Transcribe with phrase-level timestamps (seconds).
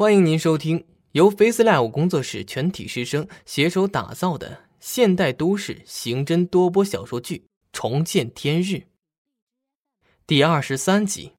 [0.00, 7.36] 欢迎您收听由 FaceLive 工作室全体师生携手打造的现代都市刑侦多播小说剧
[7.70, 8.76] 《重见天日》
[10.26, 11.34] 第二十三集。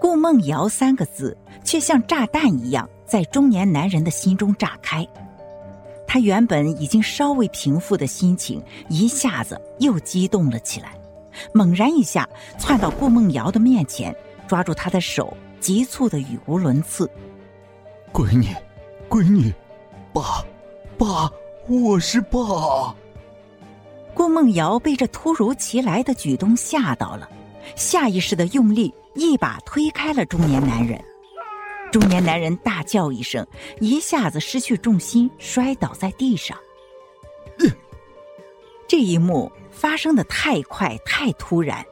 [0.00, 5.06] 顾梦瑶三个字，却像炸弹一样在中年男人的心中炸开。
[6.06, 10.98] 他原本已经稍微平复的心情，一下子又激动了起来，
[11.52, 12.26] 猛然一下
[12.58, 14.16] 窜到顾梦瑶的面前，
[14.48, 15.36] 抓住她的手。
[15.64, 17.10] 急促的语无伦次，
[18.12, 18.48] 闺女，
[19.08, 19.50] 闺女，
[20.12, 20.44] 爸，
[20.98, 21.32] 爸，
[21.66, 22.94] 我是爸。
[24.12, 27.26] 顾梦瑶被这突如其来的举动吓到了，
[27.76, 31.02] 下意识的用力一把推开了中年男人。
[31.90, 33.46] 中年男人大叫一声，
[33.80, 36.58] 一下子失去重心，摔倒在地上。
[38.86, 41.82] 这一幕发生的太快，太突然。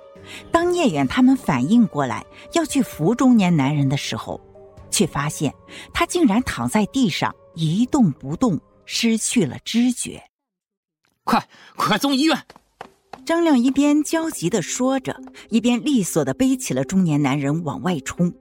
[0.50, 4.40] 当聂远他们反应过来要去扶中年男人的时候，
[4.90, 5.52] 却发现
[5.92, 10.22] 他竟然躺在地上一动不动，失去了知觉。
[11.24, 12.36] 快，快送医院！
[13.24, 18.32] 张亮一边焦急的说着，一边利索的背起了中年男人往外冲。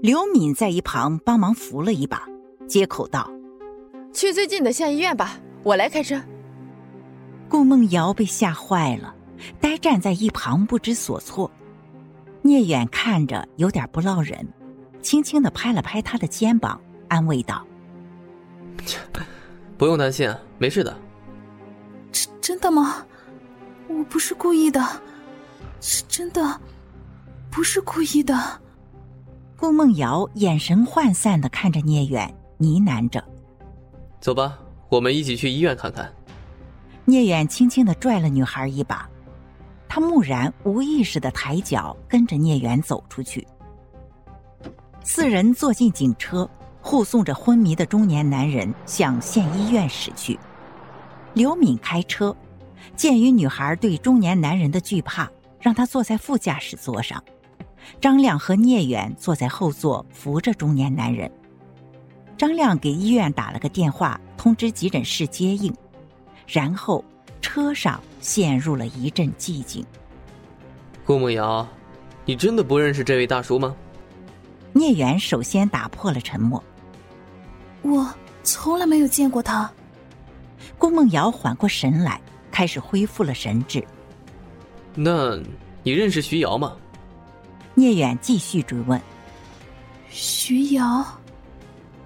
[0.00, 2.22] 刘敏在一旁帮忙扶了一把，
[2.68, 3.28] 接口道
[4.14, 6.22] ：“去最近的县医院吧，我来开车。”
[7.50, 9.16] 顾梦瑶被吓坏了。
[9.60, 11.50] 呆站在一旁不知所措，
[12.42, 14.46] 聂远看着有点不落忍，
[15.02, 17.66] 轻轻的拍了拍他的肩膀，安慰道
[19.76, 20.96] ：“不用担心，没事的。
[22.10, 23.06] ”“真真的吗？
[23.88, 24.80] 我不是故意的，
[25.80, 26.60] 是真的，
[27.50, 28.34] 不是故意的。”
[29.56, 33.22] 顾梦瑶眼神涣散的看着聂远，呢喃着
[34.20, 36.12] ：“走吧，我们一起去医院看看。”
[37.04, 39.08] 聂远轻轻的拽了女孩一把。
[39.88, 43.46] 他木然无意识的抬脚，跟着聂远走出去。
[45.02, 46.48] 四人坐进警车，
[46.82, 50.38] 护送着昏迷的中年男人向县医院驶去。
[51.32, 52.36] 刘敏开车，
[52.94, 57.22] 鉴于女孩对中年男人的惧怕，让他坐在副驾驶座上。
[58.00, 61.30] 张亮和聂远坐在后座，扶着中年男人。
[62.36, 65.74] 张亮给医院打了个电话，通知急诊室接应，
[66.46, 67.02] 然后。
[67.40, 69.84] 车上陷入了一阵寂静。
[71.04, 71.66] 顾梦瑶，
[72.24, 73.74] 你真的不认识这位大叔吗？
[74.72, 76.62] 聂远首先打破了沉默。
[77.82, 78.12] 我
[78.42, 79.70] 从来没有见过他。
[80.76, 83.82] 顾梦瑶缓过神来，开始恢复了神智。
[84.94, 85.38] 那
[85.82, 86.76] 你认识徐瑶吗？
[87.74, 89.00] 聂远继续追问。
[90.10, 91.04] 徐瑶。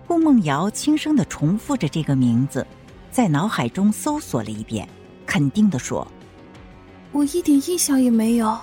[0.06, 2.66] 顾梦瑶轻声的重复着这个名字，
[3.10, 4.87] 在脑海中搜索了一遍。
[5.32, 6.06] 肯定的说
[7.10, 8.54] ：“我一点印象也没有，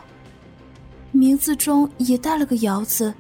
[1.12, 3.12] 名字中也带了个‘瑶’字。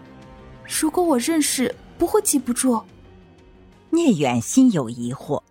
[0.67, 2.79] 如果我认识，不会记不住。”
[3.89, 5.41] 聂远心有疑惑：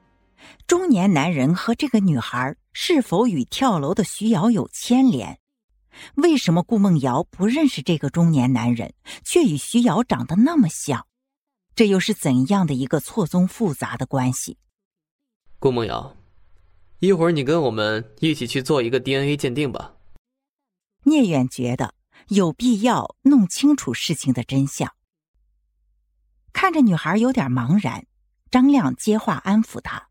[0.69, 5.41] 中年男人和这个女孩是否与跳楼的徐瑶有牵连？
[6.15, 8.95] 为什么顾梦瑶不认识这个中年男人，
[9.25, 11.05] 却与徐瑶长得那么像？
[11.75, 14.57] 这又是怎样的一个错综复杂的关系？
[15.59, 16.15] 顾梦瑶。
[17.01, 19.95] 一会儿你跟我们一起去做一个 DNA 鉴定吧。
[21.05, 21.95] 聂远觉得
[22.29, 24.93] 有必要弄清楚事情的真相。
[26.53, 28.05] 看着女孩有点茫然，
[28.51, 30.09] 张亮接话安抚她：“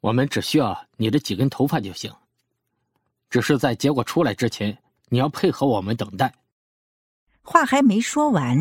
[0.00, 2.12] 我们只需要你的几根头发就行，
[3.30, 4.76] 只是在结果出来之前，
[5.08, 6.34] 你要配合我们等待。”
[7.42, 8.58] 话还没说完，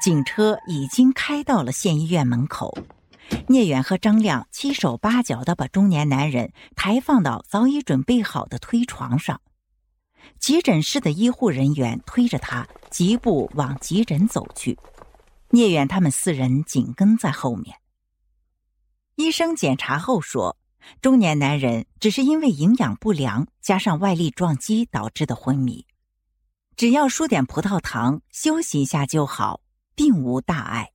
[0.00, 2.72] 警车已经开到了县医院门口。
[3.48, 9.40] 聂远和张亮七手八脚的把中年男人抬放到早已准备好的推床上，
[10.38, 14.78] 急诊室的医护人员推着他疾步往急诊走去，
[15.50, 17.76] 聂远他们四人紧跟在后面。
[19.16, 20.56] 医生检查后说，
[21.02, 25.86] 中年男人只是因为营养不良加上外力撞击导致的昏迷，
[26.76, 29.60] 只要输点葡萄糖休息一下就好，
[29.94, 30.92] 并无大碍。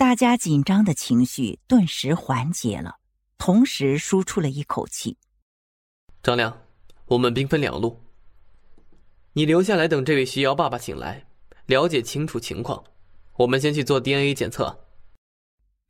[0.00, 3.00] 大家紧张的情绪顿时缓解了，
[3.36, 5.18] 同时舒出了一口气。
[6.22, 6.62] 张亮，
[7.04, 8.00] 我们兵分两路，
[9.34, 11.26] 你留下来等这位徐瑶爸爸醒来，
[11.66, 12.82] 了解清楚情况。
[13.36, 14.86] 我们先去做 DNA 检测。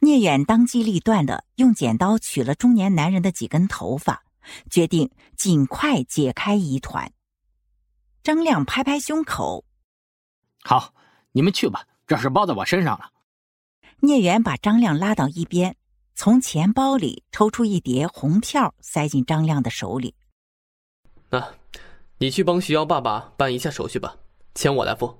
[0.00, 4.24] 聂远当机立断的用剪刀取了中年男人的几根头发，
[4.68, 7.12] 决定尽快解开疑团。
[8.24, 9.64] 张亮拍拍胸口
[10.64, 10.92] ：“好，
[11.30, 13.12] 你们去吧，这事包在我身上了。”
[14.02, 15.76] 聂远把张亮拉到一边，
[16.14, 20.14] 从钱包里抽出一叠红票，塞进张亮的手里。
[21.28, 21.54] 那，
[22.18, 24.16] 你去帮徐瑶爸爸办一下手续吧，
[24.54, 25.16] 钱我来付。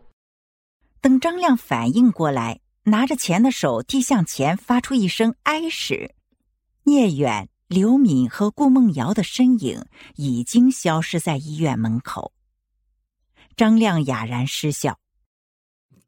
[1.02, 6.14] 等张亮反应过来，拿着钱的手递向前，发出一声哀时，
[6.84, 9.84] 聂远、刘敏和顾梦瑶的身影
[10.16, 12.32] 已经消失在医院门口。
[13.56, 14.98] 张亮哑然失笑：“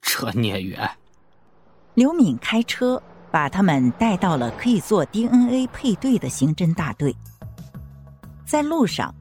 [0.01, 0.97] 这聂远。”
[1.95, 7.15] 刘敏开车把他们带到了可以做 DNA 配对的刑侦大队。
[8.47, 9.15] 在路上，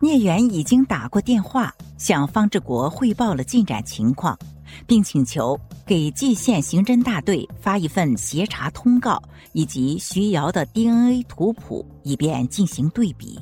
[0.00, 4.38] 聂远已经打过电话向方志国汇报了进展情况。
[4.86, 9.22] 并请求给蓟县刑侦大队发一份协查通告
[9.52, 13.38] 以及徐瑶的 DNA 图谱，以便进行对比。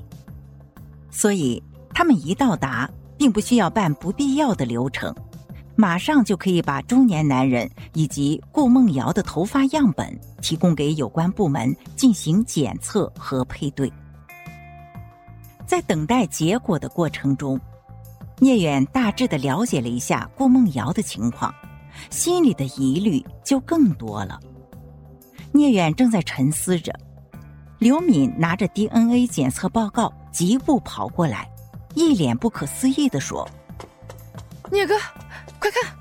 [1.08, 1.62] 所以
[1.94, 5.14] 他们一到达，并不需要办不必要的流程，
[5.80, 13.90] 马上就可以把中年男人以及顾梦瑶的头发样本提供给有关部门进行检测和配对。
[15.66, 17.58] 在等待结果的过程中。
[18.42, 21.54] 聂远大致的了解了一下顾梦瑶的情况，
[22.08, 24.40] 心里的疑虑就更多了。
[25.52, 26.90] 聂远正在沉思着，
[27.78, 31.50] 刘敏拿着 DNA 检测报告疾步跑过来，
[31.94, 33.46] 一脸不可思议的说
[34.72, 34.94] ：“聂哥，
[35.70, 35.96] 看！”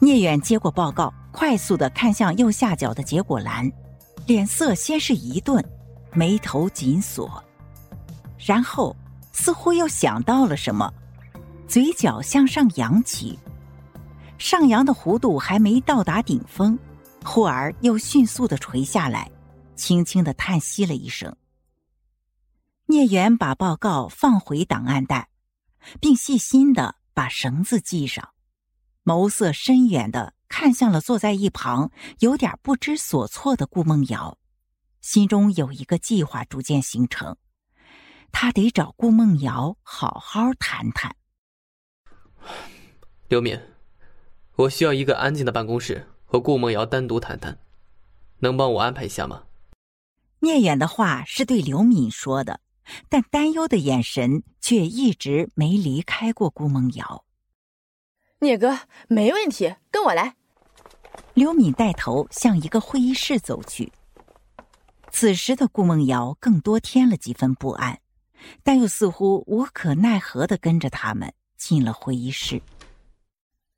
[0.00, 3.70] 聂远接过报告，快速的看向右下角的结果栏，
[4.26, 5.64] 脸色先是一顿，
[6.12, 7.42] 眉头紧锁，
[8.38, 8.94] 然后
[9.32, 10.92] 似乎又想到了什么。
[11.66, 13.38] 嘴角向上扬起，
[14.36, 16.78] 上扬的弧度还没到达顶峰，
[17.24, 19.30] 忽而又迅速的垂下来，
[19.74, 21.34] 轻轻的叹息了一声。
[22.86, 25.30] 聂远把报告放回档案袋，
[26.00, 28.28] 并细心的把绳子系上，
[29.04, 31.90] 眸色深远的看向了坐在一旁
[32.20, 34.38] 有点不知所措的顾梦瑶，
[35.02, 37.36] 心中有一个计划逐渐形成，
[38.32, 41.14] 他得找顾梦瑶好好谈谈。
[43.28, 43.60] 刘敏，
[44.56, 47.58] 我需要一个安静的办公室，和顾梦瑶单独谈谈，
[48.38, 49.42] 能帮我安排一下吗？
[50.40, 52.60] 聂远的话是对刘敏说的，
[53.10, 57.24] 但担忧的眼神却一直没离开过顾梦瑶。
[58.44, 60.36] 聂哥，没问题，跟我来。
[61.32, 63.90] 刘敏带头向一个会议室走去。
[65.10, 68.00] 此时的顾梦瑶更多添了几分不安，
[68.62, 71.32] 但又似乎无可奈何的跟着他们。
[71.56, 72.60] 进了会议室，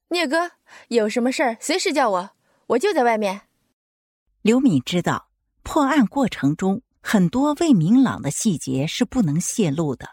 [0.09, 0.51] 聂哥
[0.89, 2.31] 有什么事儿随时叫我，
[2.69, 3.43] 我就在外面。
[4.43, 5.29] 刘敏知道
[5.63, 10.09] 破案过程中很多未明朗的细节是不能泄露的，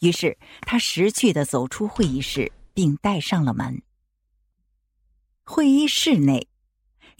[0.00, 3.82] 于是他识趣的走出会议室，并带上了门。
[5.44, 6.48] 会议室内，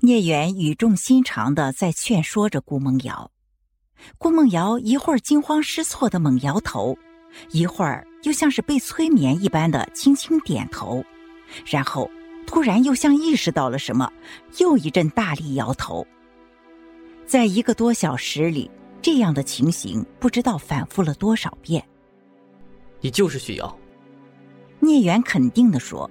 [0.01, 3.31] 聂远语重心长的在劝说着顾梦瑶，
[4.19, 6.99] 顾梦瑶一会儿惊慌失措的猛摇头。
[7.51, 11.05] 一会儿又像是被催眠一般的轻轻点头，
[11.67, 12.09] 然后
[12.47, 14.09] 突然又像意识到了什么，
[14.59, 16.07] 又一阵大力摇头。
[17.27, 18.71] 在一个多小时里，
[19.03, 21.85] 这样的情形不知道反复了多少遍。
[23.01, 23.79] 你就是许瑶，
[24.85, 26.11] 聂远肯定的说：“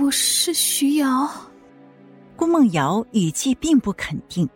[0.00, 1.28] 我是徐瑶。”
[2.36, 4.48] 顾梦瑶语气并不肯定，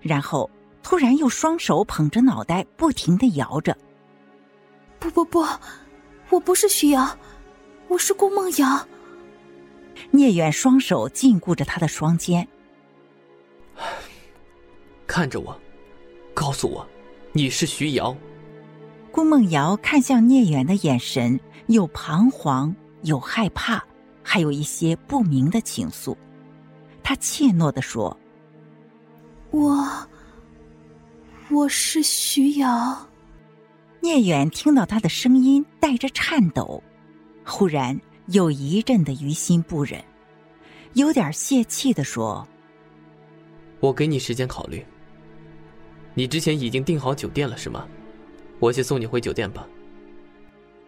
[0.00, 0.50] 然后
[0.82, 3.78] 突然又双手捧着脑袋，不停的摇着。
[4.98, 5.46] 不不不，
[6.28, 7.16] 我不是徐瑶，
[7.86, 8.84] 我是顾梦瑶。
[10.10, 12.48] 聂远双手禁锢着他的双肩，
[15.06, 15.56] 看着我，
[16.34, 16.84] 告诉我，
[17.30, 18.14] 你是徐瑶。
[19.14, 23.80] 顾梦瑶看向聂远的眼神，有彷徨，有害怕，
[24.24, 26.16] 还有一些不明的情愫。
[27.00, 28.18] 他怯懦的说
[29.52, 29.86] ：“我，
[31.48, 33.08] 我是徐瑶。”
[34.02, 36.82] 聂远听到他的声音带着颤抖，
[37.46, 40.02] 忽然有一阵的于心不忍，
[40.94, 42.44] 有点泄气的说
[43.78, 44.84] ：“我给你时间考虑。
[46.14, 47.86] 你之前已经订好酒店了是吗？
[48.58, 49.68] 我先送你回酒店吧。”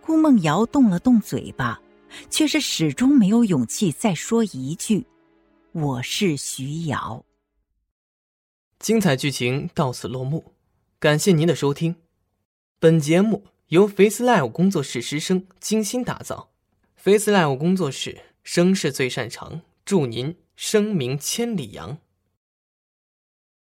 [0.01, 1.81] 顾梦瑶动了动嘴巴，
[2.31, 5.05] 却是始终没有勇气再说一句
[5.73, 7.25] ：“我是徐瑶。”
[8.79, 10.53] 精彩剧情到此落幕，
[10.99, 11.97] 感谢您的收听。
[12.79, 16.51] 本节目由 Face Live 工作室师生精心打造
[16.95, 21.99] ，Face Live 工作室声势最擅长，祝您声名千里扬。